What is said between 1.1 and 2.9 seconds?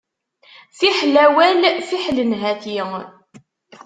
awal fiḥel nhati.